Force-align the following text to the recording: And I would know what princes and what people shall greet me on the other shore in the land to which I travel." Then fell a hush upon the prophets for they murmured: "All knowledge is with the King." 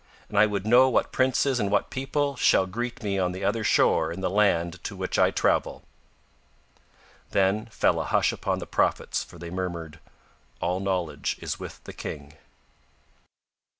And 0.29 0.39
I 0.39 0.47
would 0.47 0.65
know 0.65 0.89
what 0.89 1.11
princes 1.11 1.59
and 1.59 1.69
what 1.69 1.91
people 1.91 2.35
shall 2.35 2.65
greet 2.65 3.03
me 3.03 3.19
on 3.19 3.33
the 3.33 3.43
other 3.45 3.63
shore 3.63 4.11
in 4.11 4.19
the 4.19 4.31
land 4.31 4.83
to 4.85 4.95
which 4.95 5.19
I 5.19 5.29
travel." 5.29 5.83
Then 7.29 7.67
fell 7.67 8.01
a 8.01 8.05
hush 8.05 8.31
upon 8.31 8.57
the 8.57 8.65
prophets 8.65 9.23
for 9.23 9.37
they 9.37 9.51
murmured: 9.51 9.99
"All 10.59 10.79
knowledge 10.79 11.37
is 11.39 11.59
with 11.59 11.83
the 11.83 11.93
King." 11.93 12.33